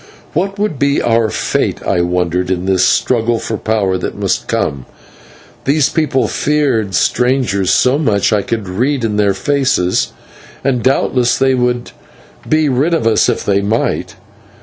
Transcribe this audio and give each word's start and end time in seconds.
What 0.33 0.57
would 0.57 0.79
be 0.79 0.99
our 0.99 1.29
fate, 1.29 1.83
I 1.83 2.01
wondered, 2.01 2.49
in 2.49 2.65
this 2.65 2.83
struggle 2.83 3.37
for 3.37 3.55
power 3.55 3.99
that 3.99 4.17
must 4.17 4.47
come? 4.47 4.87
These 5.65 5.89
people 5.89 6.27
feared 6.27 6.95
strangers 6.95 7.71
so 7.71 7.99
much 7.99 8.33
I 8.33 8.41
could 8.41 8.67
read 8.67 9.03
in 9.03 9.17
their 9.17 9.35
faces 9.35 10.11
and 10.63 10.81
doubtless 10.81 11.37
they 11.37 11.53
would 11.53 11.91
be 12.49 12.67
rid 12.67 12.95
of 12.95 13.05
us 13.05 13.29
if 13.29 13.45
they 13.45 13.61
might. 13.61 14.15